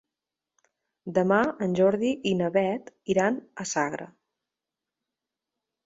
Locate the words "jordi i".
1.81-2.33